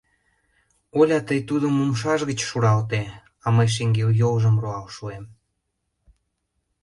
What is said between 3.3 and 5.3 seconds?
а мый шеҥгел йолжым руал шуэм.